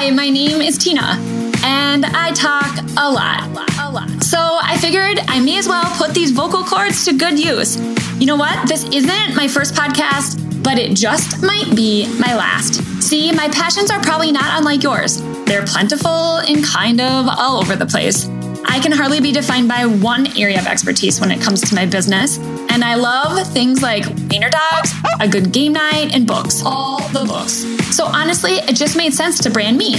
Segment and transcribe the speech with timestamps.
[0.00, 1.16] Hi, my name is Tina,
[1.64, 3.48] and I talk a lot,
[3.80, 4.22] a lot.
[4.22, 7.76] So I figured I may as well put these vocal cords to good use.
[8.20, 8.68] You know what?
[8.68, 12.74] This isn't my first podcast, but it just might be my last.
[13.02, 15.20] See, my passions are probably not unlike yours.
[15.46, 18.28] They're plentiful and kind of all over the place.
[18.68, 21.86] I can hardly be defined by one area of expertise when it comes to my
[21.86, 22.38] business.
[22.70, 26.62] And I love things like wiener dogs, a good game night, and books.
[26.64, 27.64] All the books.
[27.96, 29.96] So honestly, it just made sense to brand me.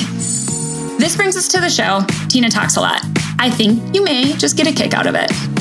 [0.98, 2.02] This brings us to the show.
[2.30, 3.02] Tina talks a lot.
[3.40, 5.59] I think you may just get a kick out of it.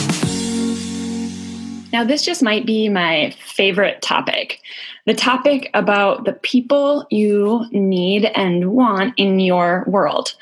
[1.92, 4.60] Now, this just might be my favorite topic
[5.08, 10.34] the topic about the people you need and want in your world.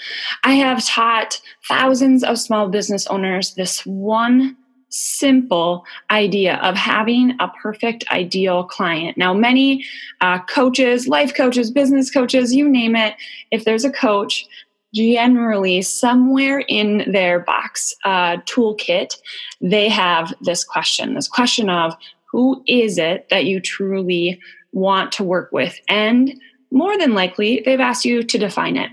[0.42, 4.56] I have taught thousands of small business owners this one
[4.88, 9.16] simple idea of having a perfect ideal client.
[9.16, 9.84] Now, many
[10.20, 13.14] uh, coaches, life coaches, business coaches, you name it,
[13.52, 14.46] if there's a coach,
[14.96, 19.16] generally somewhere in their box uh, toolkit,
[19.60, 21.94] they have this question this question of
[22.24, 24.40] who is it that you truly
[24.72, 25.78] want to work with?
[25.88, 26.34] And
[26.70, 28.90] more than likely, they've asked you to define it.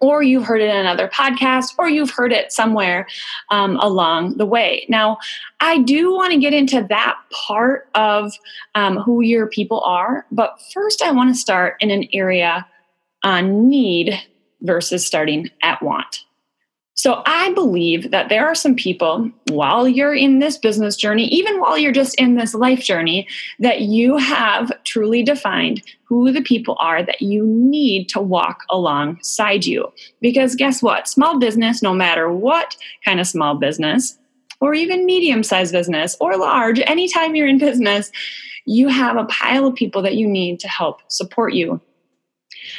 [0.00, 3.06] Or you've heard it in another podcast, or you've heard it somewhere
[3.50, 4.86] um, along the way.
[4.88, 5.18] Now,
[5.60, 8.32] I do want to get into that part of
[8.74, 12.66] um, who your people are, but first, I want to start in an area
[13.22, 14.18] on need
[14.62, 16.24] versus starting at want.
[16.94, 21.58] So I believe that there are some people while you're in this business journey, even
[21.58, 23.26] while you're just in this life journey,
[23.58, 29.64] that you have truly defined who the people are that you need to walk alongside
[29.64, 29.90] you.
[30.20, 31.08] Because guess what?
[31.08, 34.18] Small business, no matter what kind of small business,
[34.60, 38.12] or even medium sized business or large, anytime you're in business,
[38.64, 41.80] you have a pile of people that you need to help support you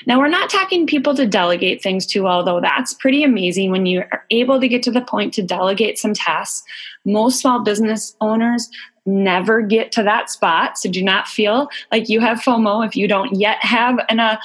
[0.05, 4.01] now, we're not talking people to delegate things to, although that's pretty amazing when you
[4.11, 6.63] are able to get to the point to delegate some tasks.
[7.05, 8.69] Most small business owners
[9.05, 10.77] never get to that spot.
[10.77, 14.37] So do not feel like you have FOMO if you don't yet have an uh,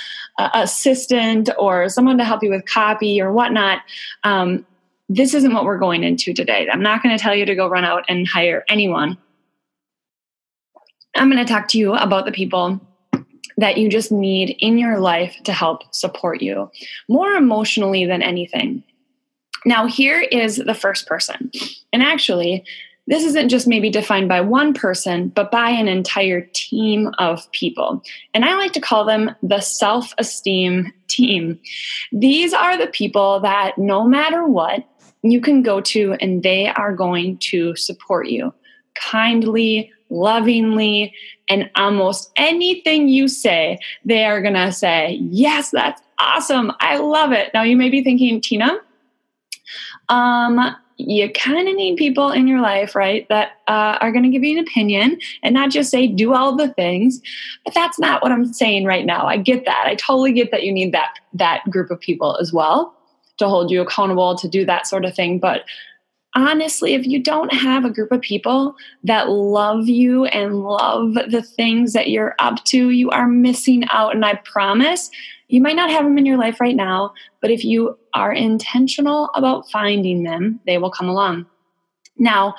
[0.55, 3.83] assistant or someone to help you with copy or whatnot.
[4.25, 4.67] Um,
[5.09, 6.69] this isn't what we're going into today.
[6.71, 9.17] I'm not going to tell you to go run out and hire anyone.
[11.17, 12.81] I'm going to talk to you about the people
[13.59, 16.71] that you just need in your life to help support you
[17.09, 18.83] more emotionally than anything.
[19.67, 21.51] Now, here is the first person.
[21.93, 22.65] And actually,
[23.09, 28.03] this isn't just maybe defined by one person, but by an entire team of people.
[28.33, 31.59] And I like to call them the self esteem team.
[32.13, 34.85] These are the people that no matter what,
[35.23, 38.55] you can go to and they are going to support you
[38.95, 41.15] kindly, lovingly,
[41.49, 46.73] and almost anything you say, they are going to say, Yes, that's awesome.
[46.81, 47.51] I love it.
[47.55, 48.79] Now, you may be thinking, Tina,
[50.09, 54.29] um, you kind of need people in your life, right, that uh, are going to
[54.29, 57.21] give you an opinion and not just say, do all the things.
[57.65, 59.27] But that's not what I'm saying right now.
[59.27, 59.85] I get that.
[59.87, 62.95] I totally get that you need that that group of people as well
[63.39, 65.39] to hold you accountable to do that sort of thing.
[65.39, 65.63] But
[66.35, 68.75] honestly, if you don't have a group of people
[69.05, 74.15] that love you and love the things that you're up to, you are missing out.
[74.15, 75.11] And I promise
[75.49, 79.31] you might not have them in your life right now, but if you are intentional
[79.35, 81.47] about finding them, they will come along.
[82.19, 82.55] Now,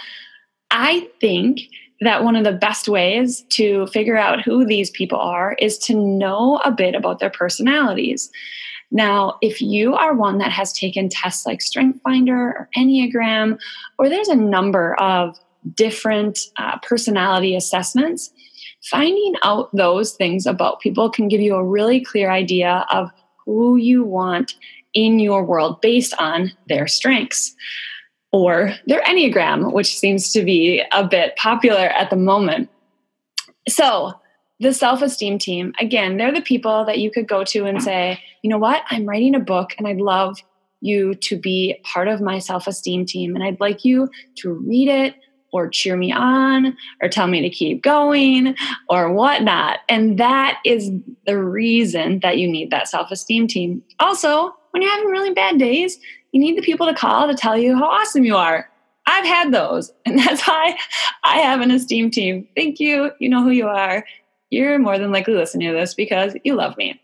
[0.72, 1.62] I think
[2.02, 5.94] that one of the best ways to figure out who these people are is to
[5.94, 8.32] know a bit about their personalities.
[8.92, 13.60] Now, if you are one that has taken tests like Strength Finder or Enneagram,
[13.98, 15.38] or there's a number of
[15.76, 18.32] different uh, personality assessments,
[18.84, 23.12] finding out those things about people can give you a really clear idea of
[23.46, 24.56] who you want
[24.94, 27.56] in your world based on their strengths
[28.32, 32.70] or their Enneagram, which seems to be a bit popular at the moment.
[33.68, 34.14] So,
[34.60, 38.22] the self esteem team, again, they're the people that you could go to and say,
[38.42, 40.40] you know what, I'm writing a book and I'd love
[40.82, 43.36] you to be part of my self esteem team.
[43.36, 45.16] And I'd like you to read it
[45.52, 48.56] or cheer me on or tell me to keep going
[48.88, 49.80] or whatnot.
[49.90, 50.92] And that is
[51.26, 53.82] the reason that you need that self esteem team.
[54.00, 56.00] Also, when you're having really bad days,
[56.32, 58.70] you need the people to call to tell you how awesome you are.
[59.08, 60.78] I've had those, and that's why
[61.24, 62.48] I have an esteem team.
[62.56, 63.12] Thank you.
[63.20, 64.06] You know who you are
[64.50, 67.00] you're more than likely listening to this because you love me.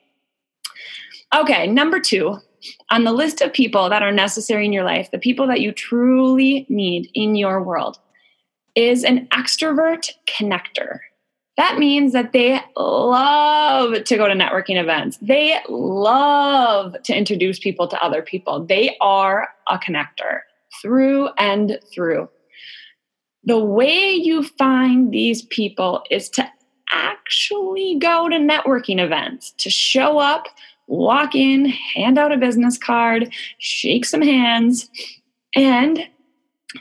[1.35, 2.39] Okay, number two
[2.89, 5.71] on the list of people that are necessary in your life, the people that you
[5.71, 7.99] truly need in your world,
[8.75, 10.99] is an extrovert connector.
[11.57, 15.17] that means that they love to go to networking events.
[15.21, 18.65] They love to introduce people to other people.
[18.65, 20.39] They are a connector
[20.81, 22.27] through and through.
[23.45, 26.49] The way you find these people is to
[26.91, 30.47] actually go to networking events, to show up,
[30.87, 34.89] walk in, hand out a business card, shake some hands,
[35.55, 36.07] and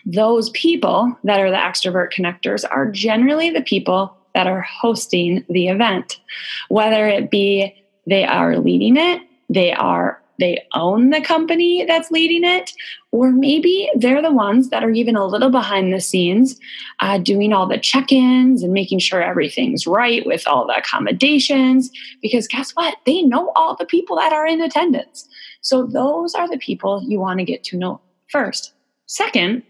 [0.05, 5.69] those people that are the extrovert connectors are generally the people that are hosting the
[5.69, 6.21] event,
[6.69, 7.75] whether it be
[8.07, 12.73] they are leading it, they are they own the company that's leading it,
[13.13, 16.59] or maybe they're the ones that are even a little behind the scenes,
[17.01, 21.91] uh, doing all the check ins and making sure everything's right with all the accommodations.
[22.21, 22.97] Because guess what?
[23.07, 25.29] They know all the people that are in attendance.
[25.61, 28.73] So those are the people you want to get to know first.
[29.07, 29.63] Second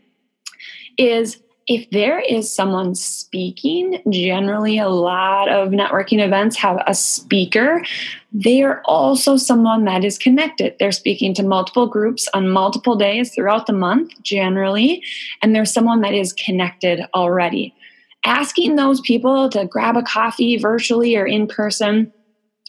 [0.97, 7.83] is if there is someone speaking, generally a lot of networking events have a speaker.
[8.33, 10.77] They are also someone that is connected.
[10.79, 15.03] They're speaking to multiple groups on multiple days throughout the month, generally,
[15.43, 17.75] and there's someone that is connected already.
[18.27, 22.13] Asking those people to grab a coffee virtually or in person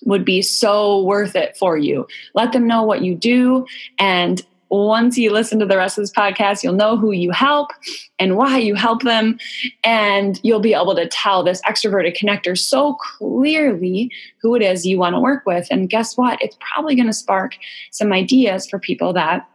[0.06, 2.08] would be so worth it for you.
[2.34, 3.66] Let them know what you do
[3.98, 4.42] and
[4.76, 7.72] once you listen to the rest of this podcast, you'll know who you help
[8.20, 9.38] and why you help them.
[9.84, 14.12] And you'll be able to tell this extroverted connector so clearly
[14.42, 15.68] who it is you want to work with.
[15.70, 16.42] And guess what?
[16.42, 17.56] It's probably going to spark
[17.92, 19.48] some ideas for people that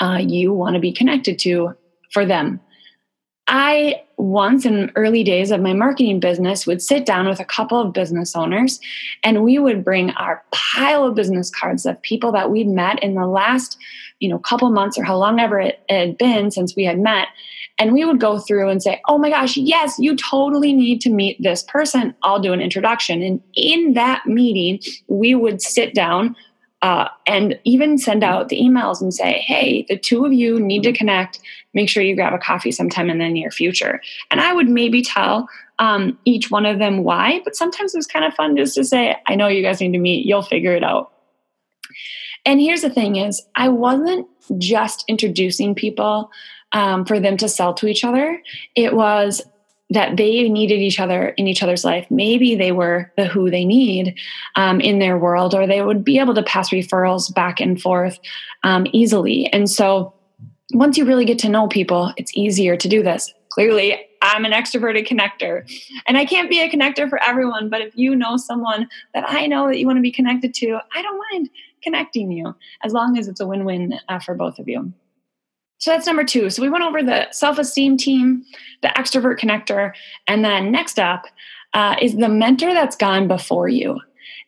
[0.00, 1.74] uh, you want to be connected to
[2.12, 2.60] for them.
[3.48, 7.80] I once in early days of my marketing business would sit down with a couple
[7.80, 8.78] of business owners
[9.22, 13.14] and we would bring our pile of business cards of people that we'd met in
[13.14, 13.78] the last
[14.20, 16.98] you know a couple months or how long ever it had been since we had
[16.98, 17.28] met
[17.78, 21.10] and we would go through and say oh my gosh yes you totally need to
[21.10, 26.34] meet this person i'll do an introduction and in that meeting we would sit down
[26.82, 30.82] uh, and even send out the emails and say, hey, the two of you need
[30.84, 31.40] to connect.
[31.74, 34.00] Make sure you grab a coffee sometime in the near future.
[34.30, 35.48] And I would maybe tell
[35.80, 38.84] um, each one of them why, but sometimes it was kind of fun just to
[38.84, 41.12] say, I know you guys need to meet, you'll figure it out.
[42.48, 46.30] And here's the thing is, I wasn't just introducing people
[46.72, 48.42] um, for them to sell to each other.
[48.74, 49.42] It was
[49.90, 52.06] that they needed each other in each other's life.
[52.10, 54.18] Maybe they were the who they need
[54.56, 58.18] um, in their world, or they would be able to pass referrals back and forth
[58.62, 59.52] um, easily.
[59.52, 60.14] And so
[60.72, 63.30] once you really get to know people, it's easier to do this.
[63.50, 65.70] Clearly, I'm an extroverted connector,
[66.06, 67.68] and I can't be a connector for everyone.
[67.68, 70.80] But if you know someone that I know that you want to be connected to,
[70.94, 71.50] I don't mind
[71.82, 74.92] connecting you as long as it's a win win uh, for both of you.
[75.78, 76.50] So that's number two.
[76.50, 78.44] So we went over the self esteem team,
[78.82, 79.92] the extrovert connector,
[80.26, 81.26] and then next up
[81.72, 84.00] uh, is the mentor that's gone before you.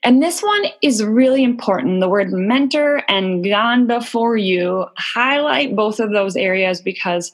[0.03, 2.01] And this one is really important.
[2.01, 7.33] The word mentor and gone before you highlight both of those areas because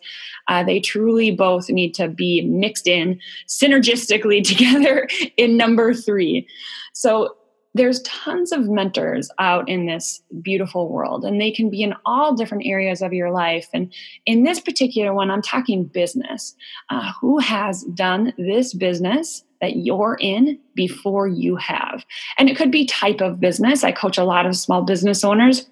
[0.49, 6.47] uh, they truly both need to be mixed in synergistically together in number three.
[6.93, 7.37] So
[7.77, 12.35] there's tons of mentors out in this beautiful world and they can be in all
[12.35, 13.69] different areas of your life.
[13.75, 13.93] And
[14.25, 16.57] in this particular one i'm talking business.
[16.89, 22.05] Uh, who has done this business that you're in before you have?
[22.39, 23.85] And it could be type of business.
[23.85, 25.69] I coach a lot of small business owners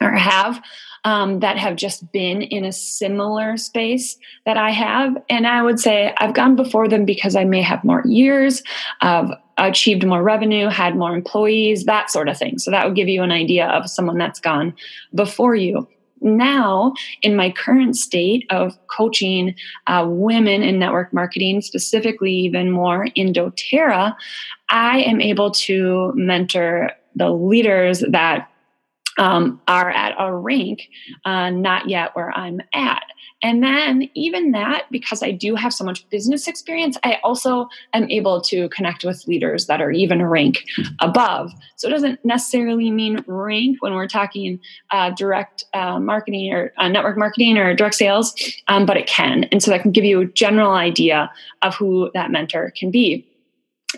[0.00, 0.60] or have
[1.04, 5.16] um, that have just been in a similar space that I have.
[5.28, 8.62] And I would say I've gone before them because I may have more years
[9.02, 12.58] of achieved more revenue, had more employees, that sort of thing.
[12.58, 14.74] So that would give you an idea of someone that's gone
[15.14, 15.86] before you.
[16.20, 19.54] Now, in my current state of coaching
[19.86, 24.16] uh, women in network marketing, specifically even more in doTERRA,
[24.70, 28.48] I am able to mentor the leaders that
[29.18, 30.88] um, are at a rank,
[31.24, 33.04] uh, not yet where I'm at.
[33.42, 38.10] And then, even that, because I do have so much business experience, I also am
[38.10, 40.64] able to connect with leaders that are even a rank
[41.00, 41.52] above.
[41.76, 46.88] So, it doesn't necessarily mean rank when we're talking uh, direct uh, marketing or uh,
[46.88, 48.34] network marketing or direct sales,
[48.68, 49.44] um, but it can.
[49.44, 51.30] And so, that can give you a general idea
[51.60, 53.28] of who that mentor can be.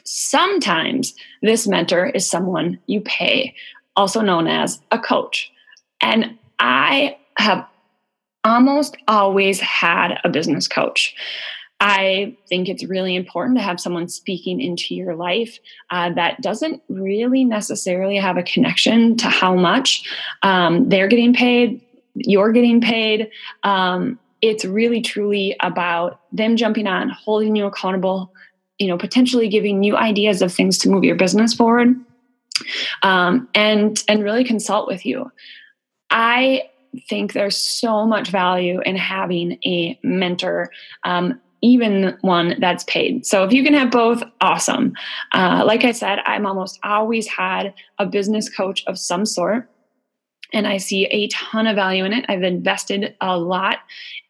[0.05, 3.55] Sometimes this mentor is someone you pay
[3.97, 5.51] also known as a coach.
[6.01, 7.67] And I have
[8.45, 11.15] almost always had a business coach.
[11.79, 15.59] I think it's really important to have someone speaking into your life
[15.91, 20.09] uh, that doesn't really necessarily have a connection to how much
[20.43, 21.83] um, they're getting paid,
[22.15, 23.31] you're getting paid.
[23.63, 28.33] Um, it's really truly about them jumping on, holding you accountable,
[28.79, 31.95] you know, potentially giving you ideas of things to move your business forward,
[33.03, 35.31] um, and and really consult with you.
[36.11, 36.63] I
[37.09, 40.71] think there's so much value in having a mentor.
[41.05, 43.25] Um, even one that's paid.
[43.25, 44.93] So if you can have both, awesome.
[45.33, 49.69] Uh, like I said, I'm almost always had a business coach of some sort
[50.53, 52.25] and I see a ton of value in it.
[52.29, 53.79] I've invested a lot.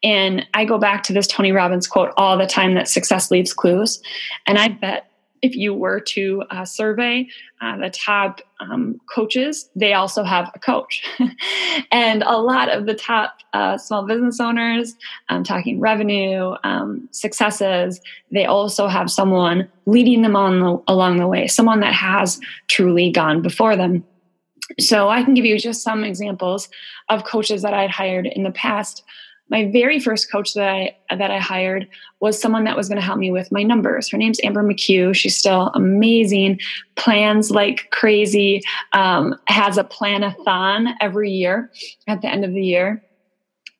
[0.03, 3.53] And I go back to this Tony Robbins quote all the time that success leaves
[3.53, 4.01] clues.
[4.45, 5.06] And I bet
[5.41, 7.27] if you were to uh, survey
[7.61, 11.03] uh, the top um, coaches, they also have a coach.
[11.91, 14.95] and a lot of the top uh, small business owners,
[15.29, 18.01] um, talking revenue, um, successes,
[18.31, 23.11] they also have someone leading them on the, along the way, someone that has truly
[23.11, 24.03] gone before them.
[24.79, 26.69] So I can give you just some examples
[27.09, 29.03] of coaches that I'd hired in the past.
[29.49, 31.87] My very first coach that I that I hired
[32.19, 34.09] was someone that was going to help me with my numbers.
[34.09, 35.15] Her name's Amber McCue.
[35.15, 36.59] She's still amazing,
[36.95, 38.61] plans like crazy,
[38.93, 41.71] um, has a planathon every year
[42.07, 43.03] at the end of the year.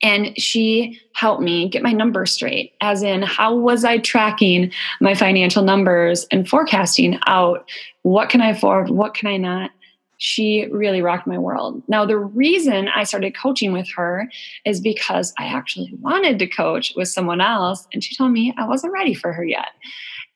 [0.03, 4.71] And she helped me get my numbers straight, as in, how was I tracking
[5.01, 7.67] my financial numbers and forecasting out
[8.03, 9.71] what can I afford, what can I not?
[10.17, 11.83] She really rocked my world.
[11.87, 14.29] Now, the reason I started coaching with her
[14.65, 18.67] is because I actually wanted to coach with someone else, and she told me I
[18.67, 19.69] wasn't ready for her yet.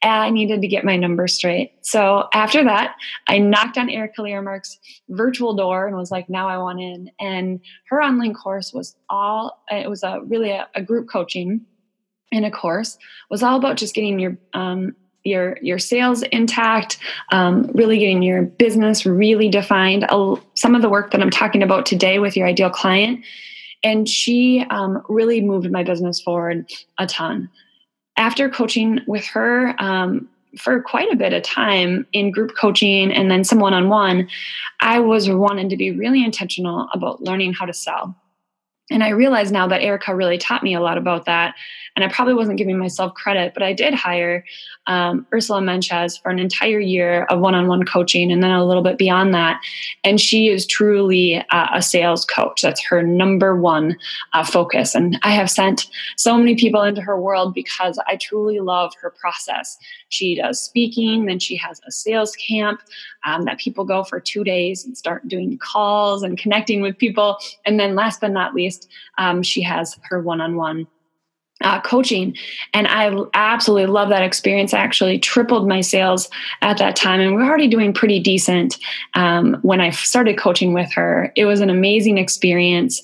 [0.04, 1.74] And I needed to get my numbers straight.
[1.82, 2.96] So after that,
[3.28, 7.12] I knocked on Erika Lyremark's virtual door and was like, now I want in.
[7.20, 7.60] And
[7.90, 11.62] her online course was all, it was a really a, a group coaching
[12.32, 12.98] in a course
[13.30, 16.98] was all about just getting your um, your your sales intact
[17.32, 20.06] um, really getting your business really defined.
[20.56, 23.24] Some of the work that i'm talking about today with your ideal client.
[23.84, 27.50] And she um, really moved my business forward a ton.
[28.16, 33.32] After coaching with her um, for quite a bit of time in group coaching and
[33.32, 34.28] then some one-on-one
[34.82, 38.16] i was wanting to be really intentional about learning how to sell.
[38.92, 41.56] And I realize now that Erika really taught me a lot about that.
[41.96, 44.44] And I probably wasn't giving myself credit, but I did hire
[44.92, 48.66] um, Ursula Mentjes for an entire year of one on one coaching and then a
[48.66, 49.62] little bit beyond that.
[50.04, 52.62] And she is truly uh, a sales coach.
[52.62, 53.98] That's her number one
[54.34, 54.94] uh, focus.
[54.94, 59.10] And I have sent so many people into her world because I truly love her
[59.10, 59.78] process.
[60.10, 62.82] She does speaking, then she has a sales camp
[63.24, 67.38] um, that people go for two days and start doing calls and connecting with people.
[67.66, 70.86] And then last but not least, um, she has her one on one
[71.64, 72.36] uh, coaching.
[72.74, 74.74] And I absolutely love that experience.
[74.74, 76.30] I actually tripled my sales
[76.62, 78.78] at that time, and we're already doing pretty decent
[79.16, 81.32] um, when I started coaching with her.
[81.36, 83.02] It was an amazing experience.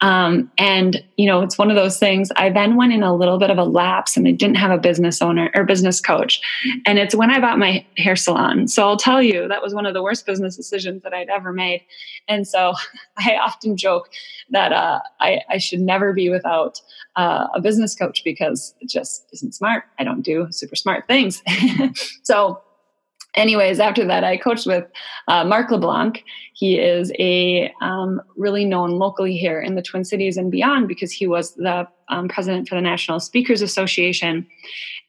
[0.00, 2.30] Um, and, you know, it's one of those things.
[2.36, 4.78] I then went in a little bit of a lapse and I didn't have a
[4.78, 6.40] business owner or business coach.
[6.86, 8.68] And it's when I bought my hair salon.
[8.68, 11.52] So I'll tell you, that was one of the worst business decisions that I'd ever
[11.52, 11.84] made.
[12.28, 12.74] And so
[13.18, 14.10] I often joke
[14.50, 16.80] that uh, I, I should never be without
[17.18, 19.84] uh, a business coach because it just isn't smart.
[19.98, 21.42] I don't do super smart things.
[22.22, 22.62] so,
[23.34, 24.84] anyways, after that, I coached with
[25.26, 26.24] uh, Mark LeBlanc.
[26.54, 31.10] He is a um, really known locally here in the Twin Cities and beyond because
[31.10, 34.46] he was the um, president for the National Speakers Association.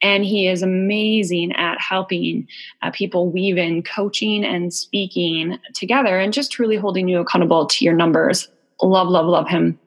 [0.02, 2.48] And he is amazing at helping
[2.82, 7.84] uh, people weave in coaching and speaking together and just truly holding you accountable to
[7.84, 8.48] your numbers.
[8.82, 9.78] Love, love, love him.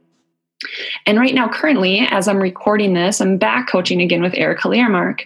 [1.05, 5.21] And right now, currently, as I'm recording this, I'm back coaching again with Erika Lyremark.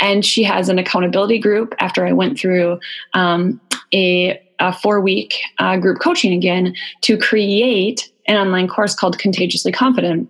[0.00, 2.78] And she has an accountability group after I went through
[3.14, 3.60] um,
[3.94, 9.72] a, a, four week uh, group coaching again to create an online course called Contagiously
[9.72, 10.28] Confident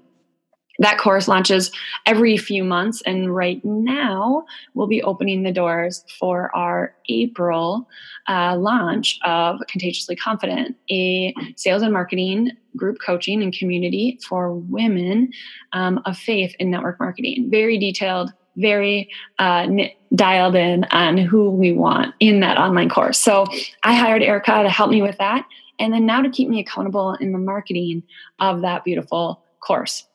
[0.82, 1.70] that course launches
[2.06, 7.88] every few months and right now we'll be opening the doors for our april
[8.28, 15.30] uh, launch of contagiously confident a sales and marketing group coaching and community for women
[15.72, 17.48] um, of faith in network marketing.
[17.50, 19.08] Very detailed very
[19.38, 19.66] uh,
[20.14, 23.18] dialed in on who we want in that online course.
[23.18, 23.46] So
[23.82, 25.46] i hired erika to help me with that
[25.78, 28.02] and then now to keep me accountable in the marketing
[28.40, 30.06] of that beautiful course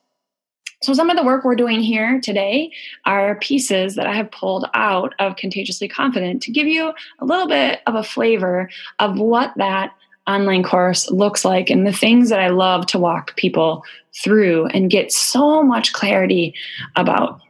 [0.83, 2.71] so, some of the work we're doing here today
[3.05, 7.47] are pieces that I have pulled out of Contagiously Confident to give you a little
[7.47, 8.69] bit of a flavor
[8.99, 9.93] of what that
[10.27, 13.83] online course looks like and the things that I love to walk people
[14.23, 16.53] through and get so much clarity
[16.95, 17.41] about.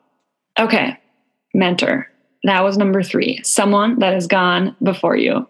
[0.57, 0.97] Okay,
[1.53, 2.09] mentor.
[2.43, 5.45] That was number three, someone that has gone before you.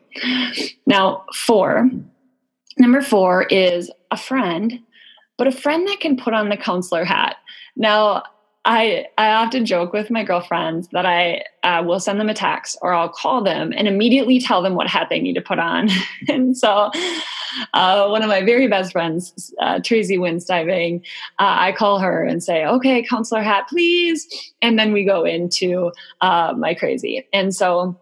[0.88, 1.92] Now, four.
[2.80, 4.80] Number four is a friend,
[5.38, 7.38] but a friend that can put on the counselor hat.
[7.76, 8.24] Now,
[8.68, 12.78] I I often joke with my girlfriends that I uh, will send them a text
[12.82, 15.90] or I'll call them and immediately tell them what hat they need to put on.
[16.28, 16.92] and so,
[17.74, 21.00] uh, one of my very best friends, uh, Tracy Wins Diving,
[21.40, 24.28] uh, I call her and say, "Okay, counselor hat, please,"
[24.62, 27.26] and then we go into uh, my crazy.
[27.32, 27.98] And so,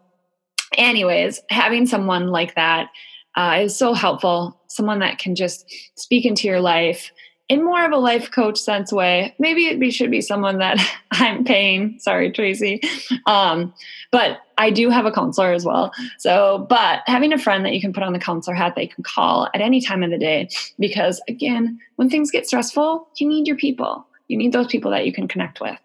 [0.77, 2.89] anyways, having someone like that
[3.36, 4.60] uh, is so helpful.
[4.68, 7.12] Someone that can just speak into your life
[7.47, 9.35] in more of a life coach sense way.
[9.37, 10.79] Maybe it be, should be someone that
[11.11, 11.99] I'm paying.
[11.99, 12.81] Sorry, Tracy.
[13.25, 13.73] Um,
[14.11, 15.91] but I do have a counselor as well.
[16.17, 18.89] So, but having a friend that you can put on the counselor hat that you
[18.89, 20.49] can call at any time of the day,
[20.79, 24.07] because again, when things get stressful, you need your people.
[24.27, 25.77] You need those people that you can connect with.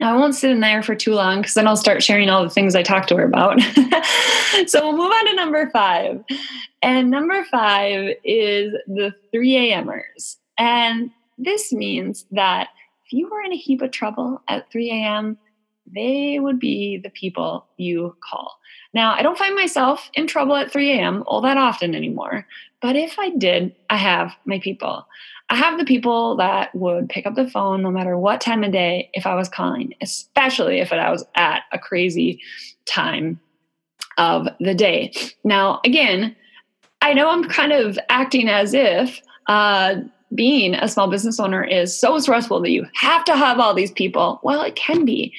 [0.00, 2.42] Now, I won't sit in there for too long because then I'll start sharing all
[2.42, 3.60] the things I talked to her about.
[4.66, 6.22] so we'll move on to number five.
[6.82, 10.36] And number five is the 3 a.m.ers.
[10.58, 12.68] And this means that
[13.04, 15.38] if you were in a heap of trouble at 3 a.m.,
[15.94, 18.58] they would be the people you call.
[18.92, 21.22] Now, I don't find myself in trouble at 3 a.m.
[21.26, 22.46] all that often anymore,
[22.80, 25.06] but if I did, I have my people.
[25.48, 28.72] I have the people that would pick up the phone no matter what time of
[28.72, 32.40] day if I was calling, especially if I was at a crazy
[32.84, 33.38] time
[34.18, 35.12] of the day.
[35.44, 36.34] Now, again,
[37.00, 39.96] I know I'm kind of acting as if uh,
[40.36, 43.90] being a small business owner is so stressful that you have to have all these
[43.90, 44.40] people.
[44.42, 45.34] Well, it can be.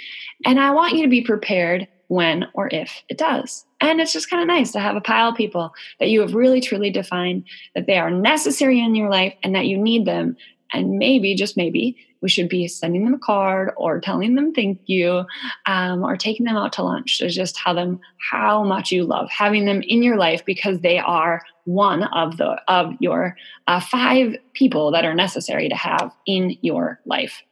[0.46, 3.66] And I want you to be prepared when or if it does.
[3.82, 6.34] And it's just kind of nice to have a pile of people that you have
[6.34, 7.44] really truly defined
[7.76, 10.36] that they are necessary in your life and that you need them.
[10.74, 14.80] And maybe, just maybe, we should be sending them a card or telling them thank
[14.86, 15.26] you
[15.66, 18.00] um, or taking them out to lunch to just tell them
[18.32, 22.60] how much you love having them in your life because they are one of the
[22.68, 27.44] of your uh, five people that are necessary to have in your life.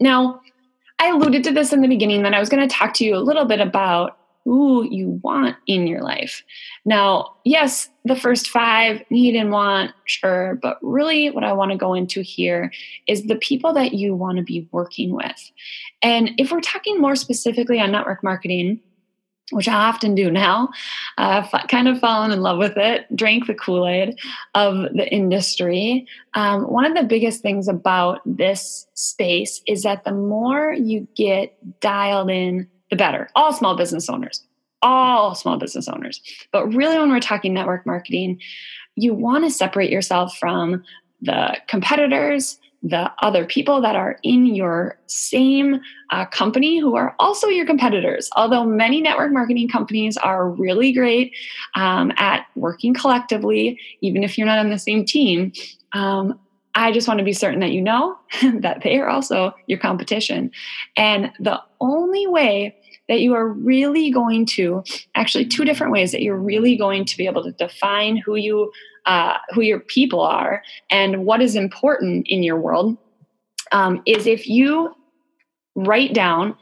[0.00, 0.40] Now
[0.98, 3.14] i alluded to this in the beginning that i was going to talk to you
[3.14, 6.44] a little bit about who you want in your life.
[6.84, 11.76] Now, yes, the first five need and want, sure, but really what I want to
[11.76, 12.72] go into here
[13.08, 15.50] is the people that you want to be working with.
[16.00, 18.78] And if we're talking more specifically on network marketing,
[19.50, 20.68] which I often do now,
[21.18, 24.16] I've uh, kind of fallen in love with it, drank the Kool Aid
[24.54, 26.06] of the industry.
[26.34, 31.80] Um, one of the biggest things about this space is that the more you get
[31.80, 33.28] dialed in the better.
[33.34, 34.45] All small business owners,
[34.82, 36.20] all small business owners.
[36.52, 38.40] But really, when we're talking network marketing,
[38.94, 40.82] you want to separate yourself from
[41.20, 47.48] the competitors, the other people that are in your same uh, company who are also
[47.48, 48.30] your competitors.
[48.36, 51.34] Although many network marketing companies are really great
[51.74, 55.52] um, at working collectively, even if you're not on the same team,
[55.92, 56.38] um,
[56.76, 58.18] I just want to be certain that you know
[58.60, 60.50] that they are also your competition.
[60.96, 62.76] And the only way
[63.08, 64.82] that you are really going to
[65.14, 68.72] actually two different ways that you're really going to be able to define who you
[69.06, 72.96] uh, who your people are and what is important in your world
[73.70, 74.92] um, is if you
[75.76, 76.56] write down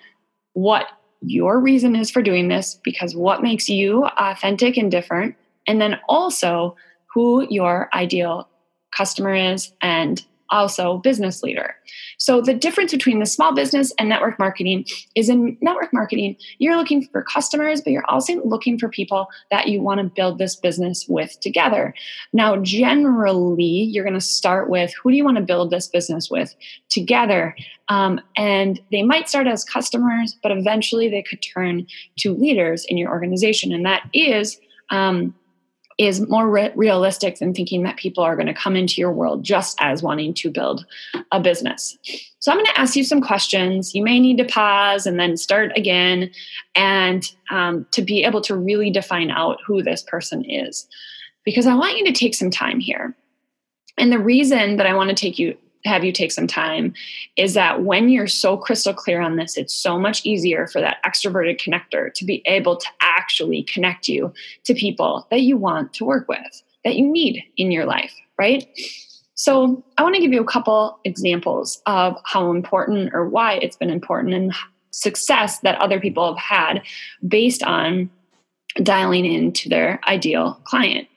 [0.52, 0.86] what
[1.22, 5.34] your reason is for doing this because what makes you authentic and different
[5.66, 6.76] and then also
[7.14, 8.48] who your ideal
[8.94, 11.74] customer is and also business leader.
[12.18, 14.86] So the difference between the small business and network marketing
[15.16, 19.66] is in network marketing, you're looking for customers, but you're also looking for people that
[19.66, 21.92] you want to build this business with together.
[22.32, 26.30] Now, generally, you're going to start with who do you want to build this business
[26.30, 26.54] with
[26.88, 27.56] together?
[27.88, 31.86] Um, and they might start as customers, but eventually they could turn
[32.18, 33.72] to leaders in your organization.
[33.72, 34.58] And that is
[34.90, 35.34] um,
[35.98, 39.44] is more re- realistic than thinking that people are going to come into your world
[39.44, 40.84] just as wanting to build
[41.30, 41.96] a business.
[42.38, 43.94] So, I'm going to ask you some questions.
[43.94, 46.30] You may need to pause and then start again,
[46.74, 50.86] and um, to be able to really define out who this person is.
[51.44, 53.14] Because I want you to take some time here.
[53.98, 56.94] And the reason that I want to take you have you take some time
[57.36, 60.96] is that when you're so crystal clear on this, it's so much easier for that
[61.04, 64.32] extroverted connector to be able to actually connect you
[64.64, 68.66] to people that you want to work with, that you need in your life, right?
[69.36, 73.76] So, I want to give you a couple examples of how important or why it's
[73.76, 74.54] been important and
[74.92, 76.82] success that other people have had
[77.26, 78.08] based on
[78.82, 81.08] dialing into their ideal client.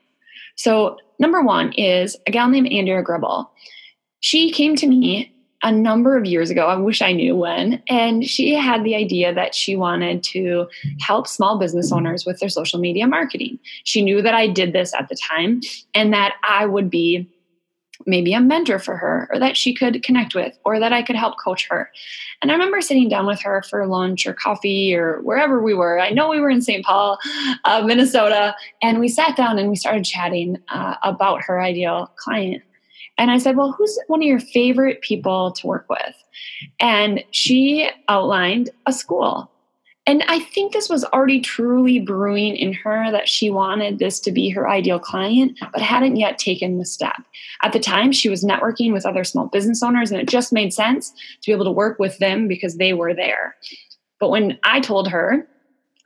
[0.56, 3.52] So, number one is a gal named Andrea Gribble
[4.20, 6.68] she came to me a number of years ago.
[6.68, 7.82] I wish I knew when.
[7.90, 10.68] And she had the idea that she wanted to
[11.00, 13.58] help small business owners with their social media marketing.
[13.84, 15.62] She knew that I did this at the time
[15.96, 17.28] and that I would be
[18.06, 21.16] maybe a mentor for her or that she could connect with or that I could
[21.16, 21.90] help coach her.
[22.42, 26.00] And I remember sitting down with her for lunch or coffee or wherever we were.
[26.00, 26.86] I know we were in St.
[26.86, 27.18] Paul,
[27.66, 32.62] uh, Minnesota, and we sat down and we started chatting uh, about her ideal client.
[33.18, 36.16] And I said, Well, who's one of your favorite people to work with?
[36.80, 39.52] And she outlined a school
[40.08, 44.32] and I think this was already truly brewing in her that she wanted this to
[44.32, 47.22] be her ideal client, but hadn't yet taken the step.
[47.62, 50.74] At the time, she was networking with other small business owners, and it just made
[50.74, 53.58] sense to be able to work with them because they were there.
[54.18, 55.46] But when I told her,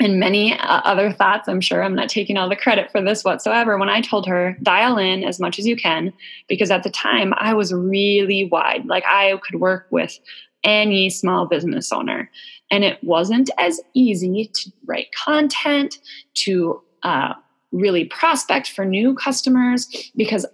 [0.02, 3.24] and many uh, other thoughts, I'm sure I'm not taking all the credit for this
[3.24, 3.78] whatsoever.
[3.78, 6.12] When I told her, dial in as much as you can,
[6.48, 8.86] because at the time I was really wide.
[8.86, 10.20] Like I could work with
[10.64, 12.30] any small business owner.
[12.72, 16.00] And it wasn't as easy to write content,
[16.46, 17.34] to uh,
[17.72, 20.46] really prospect for new customers because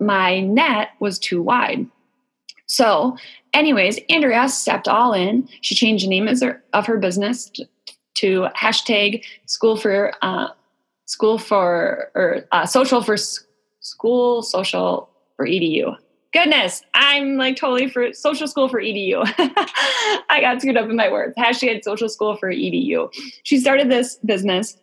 [0.00, 1.86] my net was too wide.
[2.66, 3.16] So,
[3.54, 5.48] anyways, Andrea stepped all in.
[5.60, 6.28] She changed the name
[6.72, 7.50] of her business
[8.16, 10.48] to hashtag school for uh,
[11.06, 13.16] school for or uh, social for
[13.80, 15.96] school social for edu
[16.36, 19.22] goodness, I'm like totally for social school for EDU.
[20.28, 21.34] I got screwed up in my words.
[21.38, 23.10] Hashtag social school for EDU.
[23.44, 24.76] She started this business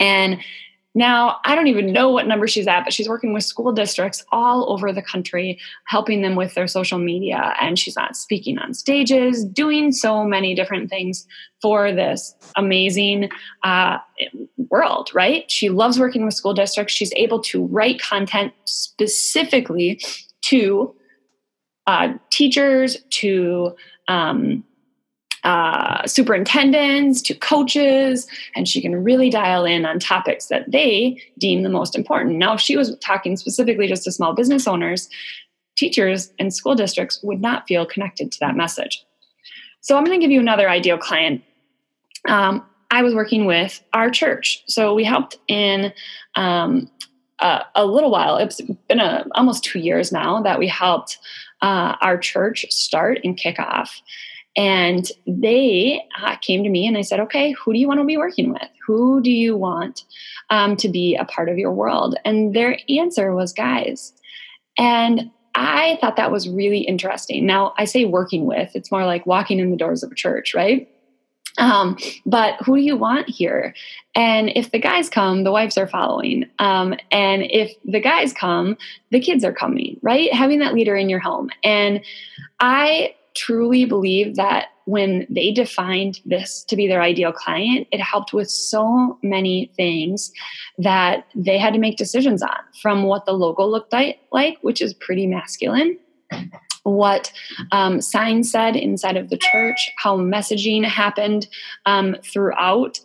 [0.00, 0.40] and
[0.94, 4.24] now I don't even know what number she's at, but she's working with school districts
[4.30, 7.54] all over the country, helping them with their social media.
[7.60, 11.26] And she's not speaking on stages, doing so many different things
[11.62, 13.30] for this amazing
[13.64, 13.98] uh,
[14.70, 15.50] world, right?
[15.50, 16.92] She loves working with school districts.
[16.92, 20.00] She's able to write content specifically
[20.42, 20.94] to
[21.86, 23.74] uh, teachers, to
[24.08, 24.64] um,
[25.44, 31.62] uh, superintendents, to coaches, and she can really dial in on topics that they deem
[31.62, 32.36] the most important.
[32.36, 35.08] Now, if she was talking specifically just to small business owners,
[35.76, 39.04] teachers and school districts would not feel connected to that message.
[39.80, 41.42] So, I'm going to give you another ideal client.
[42.28, 44.62] Um, I was working with our church.
[44.68, 45.92] So, we helped in
[46.36, 46.88] um,
[47.40, 48.36] uh, a little while.
[48.36, 51.18] It's been a, almost two years now that we helped
[51.60, 54.00] uh, our church start and kick off.
[54.56, 58.04] And they uh, came to me and I said, okay, who do you want to
[58.04, 58.68] be working with?
[58.86, 60.04] Who do you want
[60.50, 62.16] um, to be a part of your world?
[62.24, 64.12] And their answer was guys.
[64.76, 67.46] And I thought that was really interesting.
[67.46, 70.54] Now, I say working with, it's more like walking in the doors of a church,
[70.54, 70.88] right?
[71.58, 73.74] Um, but who do you want here?
[74.14, 76.46] And if the guys come, the wives are following.
[76.58, 78.76] Um, and if the guys come,
[79.10, 80.32] the kids are coming, right?
[80.32, 81.50] Having that leader in your home.
[81.62, 82.00] And
[82.60, 88.32] I truly believe that when they defined this to be their ideal client, it helped
[88.32, 90.32] with so many things
[90.78, 94.94] that they had to make decisions on from what the logo looked like, which is
[94.94, 95.98] pretty masculine,
[96.82, 97.32] what
[97.70, 101.46] um, signs said inside of the church, how messaging happened
[101.86, 102.98] um, throughout.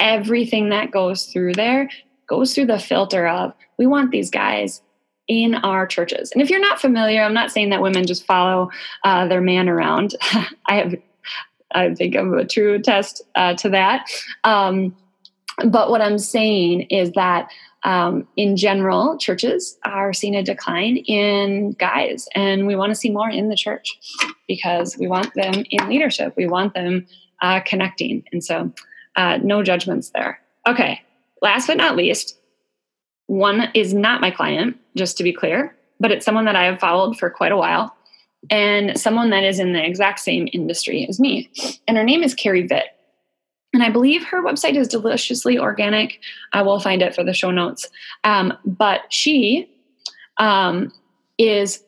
[0.00, 1.90] Everything that goes through there
[2.28, 4.80] goes through the filter of we want these guys
[5.28, 6.32] in our churches.
[6.32, 8.70] And if you're not familiar, I'm not saying that women just follow
[9.04, 10.16] uh, their man around.
[10.66, 10.94] I have,
[11.72, 14.10] I think I'm a true test uh, to that.
[14.44, 14.96] Um,
[15.66, 17.50] but what I'm saying is that
[17.84, 23.10] um, in general, churches are seeing a decline in guys, and we want to see
[23.10, 23.98] more in the church
[24.48, 26.34] because we want them in leadership.
[26.36, 27.06] We want them
[27.40, 28.24] uh, connecting.
[28.32, 28.72] And so,
[29.16, 30.40] uh, no judgments there.
[30.66, 31.00] Okay,
[31.40, 32.38] last but not least,
[33.26, 36.80] one is not my client, just to be clear, but it's someone that I have
[36.80, 37.94] followed for quite a while
[38.50, 41.50] and someone that is in the exact same industry as me.
[41.86, 42.84] And her name is Carrie Vitt.
[43.74, 46.20] And I believe her website is deliciously organic.
[46.52, 47.88] I will find it for the show notes.
[48.24, 49.70] Um, but she
[50.38, 50.92] um,
[51.36, 51.82] is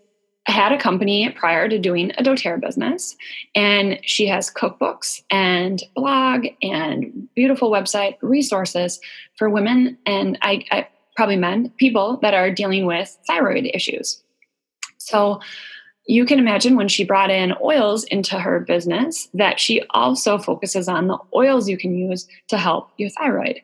[0.47, 3.17] had a company prior to doing a doTERRA business,
[3.55, 9.01] and she has cookbooks and blog and beautiful website resources
[9.37, 10.89] for women and I, I
[11.21, 14.23] probably men, people that are dealing with thyroid issues.
[14.97, 15.39] So
[16.07, 20.89] you can imagine when she brought in oils into her business that she also focuses
[20.89, 23.61] on the oils you can use to help your thyroid.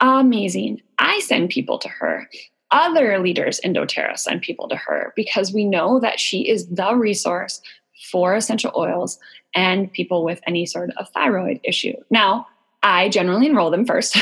[0.00, 0.82] Amazing.
[0.98, 2.28] I send people to her.
[2.72, 6.96] Other leaders in doTERRA send people to her because we know that she is the
[6.96, 7.62] resource
[8.10, 9.20] for essential oils
[9.54, 11.94] and people with any sort of thyroid issue.
[12.10, 12.48] Now,
[12.82, 14.16] I generally enroll them first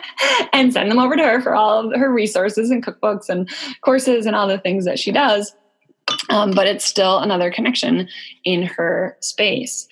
[0.52, 3.50] and send them over to her for all of her resources and cookbooks and
[3.80, 5.54] courses and all the things that she does
[6.30, 8.08] um, but it's still another connection
[8.44, 9.88] in her space.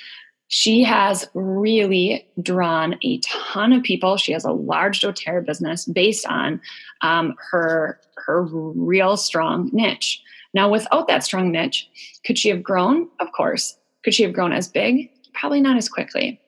[0.49, 4.17] She has really drawn a ton of people.
[4.17, 6.61] She has a large doTERRA business based on
[7.01, 10.23] um, her her real strong niche.
[10.55, 11.89] Now, without that strong niche,
[12.25, 13.09] could she have grown?
[13.21, 13.77] Of course.
[14.05, 15.11] Could she have grown as big?
[15.33, 16.39] Probably not as quickly.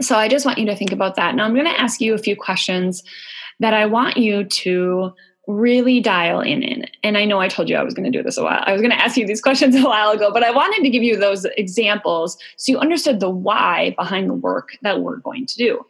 [0.00, 1.34] So I just want you to think about that.
[1.34, 3.02] Now, I'm going to ask you a few questions
[3.58, 5.12] that I want you to
[5.46, 6.86] really dial in in.
[7.02, 8.62] And I know I told you I was going to do this a while.
[8.66, 10.90] I was going to ask you these questions a while ago, but I wanted to
[10.90, 15.46] give you those examples so you understood the why behind the work that we're going
[15.46, 15.84] to do.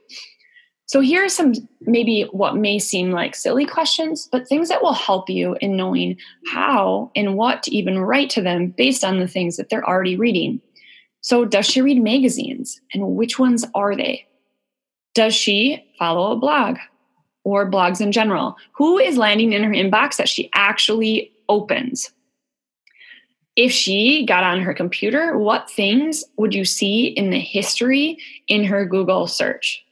[0.86, 4.92] So here are some maybe what may seem like silly questions, but things that will
[4.92, 6.16] help you in knowing
[6.48, 10.16] how and what to even write to them based on the things that they're already
[10.16, 10.60] reading.
[11.20, 14.26] So does she read magazines and which ones are they?
[15.14, 16.78] Does she follow a blog?
[17.44, 18.56] or blogs in general?
[18.72, 22.10] Who is landing in her inbox that she actually opens?
[23.56, 28.64] If she got on her computer, what things would you see in the history in
[28.64, 29.84] her Google search?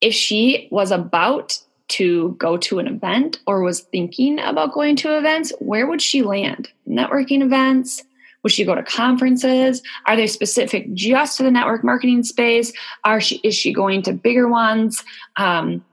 [0.00, 5.16] If she was about to go to an event or was thinking about going to
[5.16, 6.68] events, where would she land?
[6.88, 8.02] Networking events,
[8.42, 9.82] would she go to conferences?
[10.06, 12.72] Are they specific just to the network marketing space?
[13.04, 15.04] Are she is she going to bigger ones?
[15.36, 15.84] Um,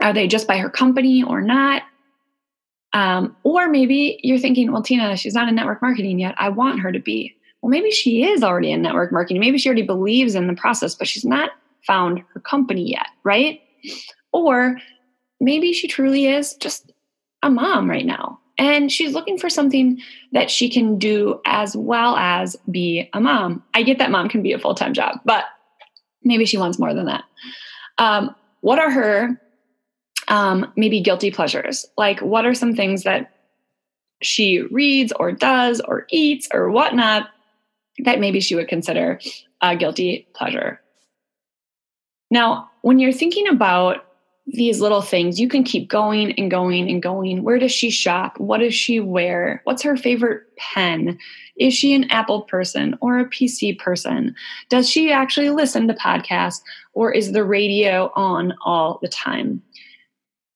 [0.00, 1.82] are they just by her company or not?
[2.92, 6.34] Um, or maybe you're thinking, well, Tina, she's not in network marketing yet.
[6.38, 7.34] I want her to be.
[7.60, 9.40] Well, maybe she is already in network marketing.
[9.40, 11.50] Maybe she already believes in the process, but she's not
[11.86, 13.60] found her company yet, right?
[14.32, 14.76] Or
[15.40, 16.92] maybe she truly is just
[17.42, 20.00] a mom right now and she's looking for something
[20.32, 23.62] that she can do as well as be a mom.
[23.74, 25.44] I get that mom can be a full time job, but
[26.22, 27.24] maybe she wants more than that.
[27.98, 29.40] Um, what are her
[30.28, 31.84] um, maybe guilty pleasures?
[31.96, 33.30] Like, what are some things that
[34.22, 37.28] she reads or does or eats or whatnot
[38.04, 39.20] that maybe she would consider
[39.60, 40.80] a guilty pleasure?
[42.30, 44.04] Now, when you're thinking about
[44.56, 45.40] these little things.
[45.40, 47.42] You can keep going and going and going.
[47.42, 48.38] Where does she shop?
[48.38, 49.60] What does she wear?
[49.64, 51.18] What's her favorite pen?
[51.56, 54.34] Is she an Apple person or a PC person?
[54.68, 56.60] Does she actually listen to podcasts
[56.92, 59.62] or is the radio on all the time?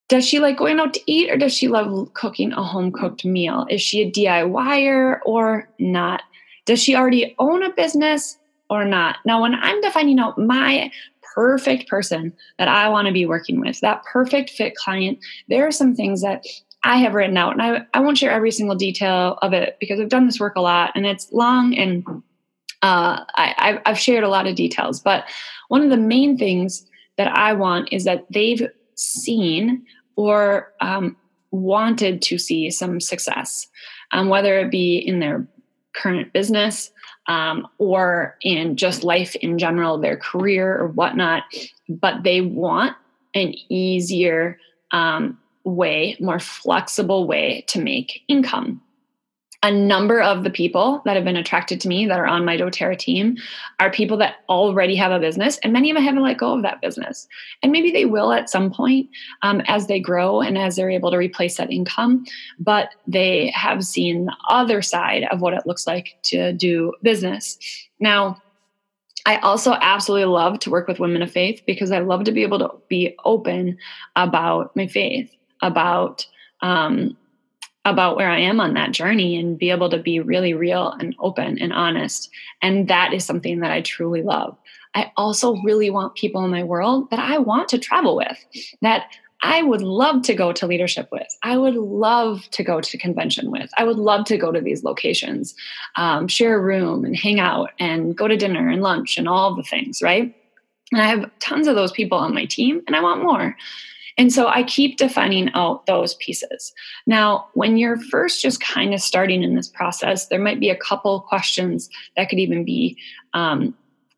[0.08, 3.24] Does she like going out to eat or does she love cooking a home cooked
[3.24, 3.66] meal?
[3.68, 6.22] Is she a DIYer or not?
[6.64, 8.38] Does she already own a business
[8.70, 9.16] or not?
[9.24, 10.90] Now, when I'm defining out my
[11.34, 15.72] perfect person that I want to be working with, that perfect fit client, there are
[15.72, 16.44] some things that
[16.84, 20.00] I have written out, and I, I won't share every single detail of it because
[20.00, 22.04] I've done this work a lot and it's long and
[22.82, 25.00] uh, I, I've shared a lot of details.
[25.00, 25.24] But
[25.68, 26.86] one of the main things
[27.16, 29.84] that I want is that they've seen
[30.16, 31.16] or um,
[31.50, 33.66] wanted to see some success,
[34.12, 35.46] um, whether it be in their
[35.94, 36.90] current business,
[37.28, 41.44] um, or in just life in general, their career or whatnot,
[41.88, 42.96] but they want
[43.34, 44.58] an easier
[44.92, 48.80] um, way, more flexible way to make income
[49.64, 52.56] a number of the people that have been attracted to me that are on my
[52.56, 53.36] doterra team
[53.80, 56.62] are people that already have a business and many of them haven't let go of
[56.62, 57.26] that business.
[57.62, 59.08] And maybe they will at some point
[59.42, 62.24] um, as they grow and as they're able to replace that income
[62.60, 67.58] but they have seen the other side of what it looks like to do business.
[67.98, 68.40] Now
[69.26, 72.44] I also absolutely love to work with women of faith because I love to be
[72.44, 73.76] able to be open
[74.14, 76.24] about my faith, about
[76.60, 77.16] um,
[77.84, 81.14] about where I am on that journey and be able to be really real and
[81.18, 82.30] open and honest.
[82.60, 84.56] And that is something that I truly love.
[84.94, 88.38] I also really want people in my world that I want to travel with,
[88.82, 89.06] that
[89.42, 91.28] I would love to go to leadership with.
[91.42, 93.70] I would love to go to convention with.
[93.76, 95.54] I would love to go to these locations,
[95.96, 99.54] um, share a room and hang out and go to dinner and lunch and all
[99.54, 100.34] the things, right?
[100.90, 103.56] And I have tons of those people on my team and I want more.
[104.18, 106.72] And so I keep defining out those pieces.
[107.06, 110.76] Now, when you're first just kind of starting in this process, there might be a
[110.76, 112.98] couple questions that could even be
[113.32, 113.74] um,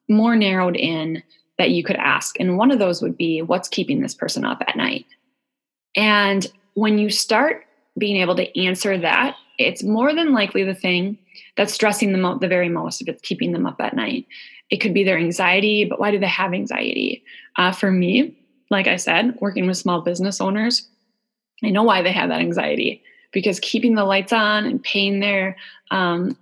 [0.08, 1.22] more narrowed in
[1.58, 2.40] that you could ask.
[2.40, 5.04] And one of those would be what's keeping this person up at night?
[5.94, 7.64] And when you start
[7.98, 11.18] being able to answer that, it's more than likely the thing
[11.58, 14.26] that's stressing them out the very most if it's keeping them up at night.
[14.70, 17.22] It could be their anxiety, but why do they have anxiety?
[17.56, 18.39] Uh, for me,
[18.70, 20.88] like I said, working with small business owners,
[21.62, 23.02] I know why they have that anxiety
[23.32, 25.56] because keeping the lights on and paying their
[25.90, 26.36] um,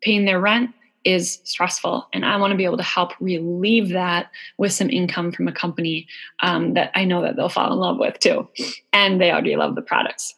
[0.00, 0.70] paying their rent
[1.04, 5.32] is stressful, and I want to be able to help relieve that with some income
[5.32, 6.06] from a company
[6.40, 8.48] um, that I know that they'll fall in love with too,
[8.92, 10.34] and they already love the products.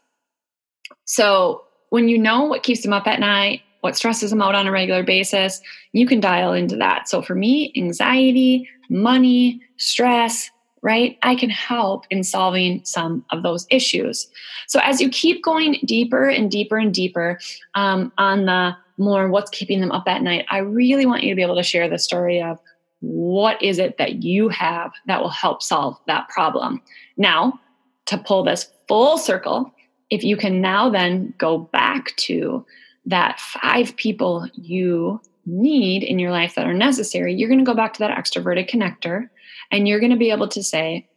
[1.04, 4.66] So when you know what keeps them up at night, what stresses them out on
[4.66, 5.60] a regular basis,
[5.92, 7.06] you can dial into that.
[7.08, 10.50] So for me, anxiety, money, stress,
[10.84, 11.18] right?
[11.22, 14.28] I can help in solving some of those issues.
[14.68, 17.40] So as you keep going deeper and deeper and deeper
[17.74, 21.36] um, on the more what's keeping them up at night, I really want you to
[21.36, 22.60] be able to share the story of
[23.00, 26.82] what is it that you have that will help solve that problem.
[27.16, 27.58] Now,
[28.04, 29.72] to pull this full circle,
[30.10, 32.64] if you can now then go back to
[33.06, 37.74] that five people you need in your life that are necessary, you're going to go
[37.74, 39.30] back to that extroverted connector
[39.74, 41.08] and you're going to be able to say,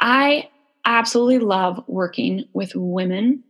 [0.00, 0.48] I
[0.84, 3.42] absolutely love working with women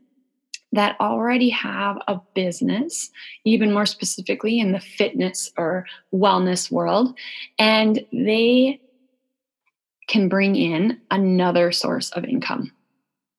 [0.73, 3.11] that already have a business,
[3.45, 7.19] even more specifically in the fitness or wellness world,
[7.59, 8.81] and they
[10.09, 12.73] can bring in another source of income,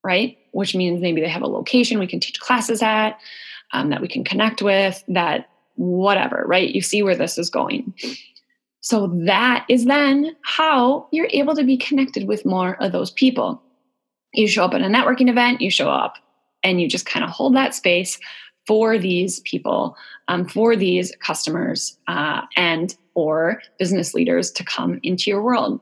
[0.04, 0.38] right?
[0.52, 3.18] Which means maybe they have a location we can teach classes at,
[3.74, 6.70] um, that we can connect with, that whatever, right?
[6.70, 7.96] You see where this is going.
[8.82, 13.62] So that is then how you're able to be connected with more of those people.
[14.34, 16.16] You show up at a networking event, you show up
[16.64, 18.20] and you just kind of hold that space
[18.66, 19.96] for these people,
[20.28, 25.80] um, for these customers, uh, and or business leaders to come into your world.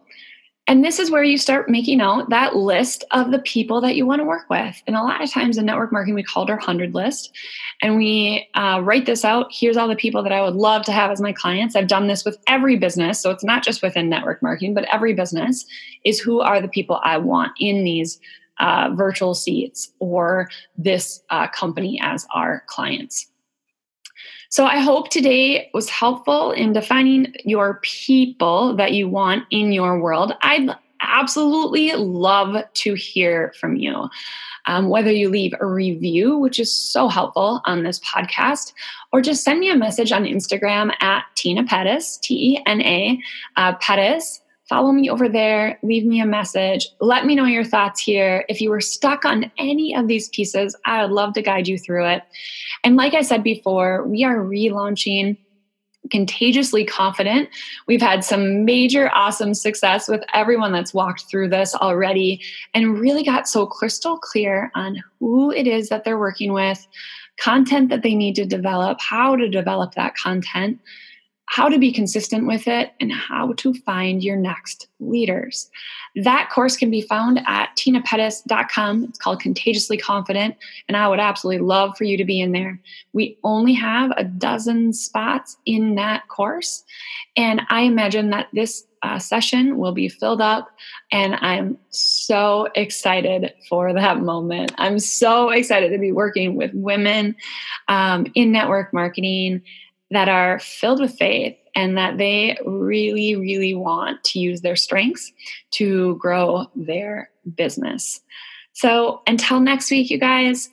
[0.67, 4.05] And this is where you start making out that list of the people that you
[4.05, 4.81] want to work with.
[4.87, 7.31] And a lot of times in network marketing, we call it our 100 list.
[7.83, 9.47] And we uh, write this out.
[9.51, 11.75] Here's all the people that I would love to have as my clients.
[11.75, 13.19] I've done this with every business.
[13.19, 15.65] So it's not just within network marketing, but every business
[16.03, 18.19] is who are the people I want in these
[18.59, 23.27] uh, virtual seats or this uh, company as our clients.
[24.49, 29.99] So I hope today was helpful in defining your people that you want in your
[29.99, 30.33] world.
[30.41, 30.69] I'd
[31.01, 34.09] absolutely love to hear from you.
[34.67, 38.73] Um, whether you leave a review, which is so helpful on this podcast,
[39.13, 43.19] or just send me a message on Instagram at Tena Pettis, T E N A
[43.57, 48.01] uh, Pettis, follow me over there, leave me a message, let me know your thoughts
[48.01, 48.45] here.
[48.49, 51.77] If you were stuck on any of these pieces, I would love to guide you
[51.77, 52.23] through it.
[52.83, 55.37] And like I said before, we are relaunching
[56.11, 57.49] contagiously confident.
[57.87, 62.41] We've had some major awesome success with everyone that's walked through this already
[62.73, 66.85] and really got so crystal clear on who it is that they're working with,
[67.39, 70.79] content that they need to develop, how to develop that content
[71.47, 75.69] how to be consistent with it, and how to find your next leaders.
[76.15, 79.03] That course can be found at tenapettis.com.
[79.05, 80.55] It's called Contagiously Confident,
[80.87, 82.79] and I would absolutely love for you to be in there.
[83.13, 86.83] We only have a dozen spots in that course,
[87.37, 90.69] and I imagine that this uh, session will be filled up,
[91.11, 94.73] and I'm so excited for that moment.
[94.77, 97.35] I'm so excited to be working with women
[97.87, 99.61] um, in network marketing
[100.15, 105.31] that are filled with faith and that they really, really want to use their strengths
[105.71, 108.21] to grow their business.
[108.73, 110.69] So until next week, you guys,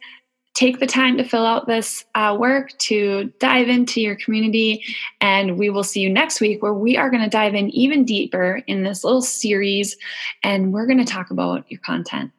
[0.54, 4.84] take the time to fill out this uh, work to dive into your community.
[5.20, 8.04] And we will see you next week where we are going to dive in even
[8.04, 9.96] deeper in this little series
[10.42, 12.32] and we're going to talk about your content.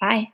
[0.00, 0.28] Bye.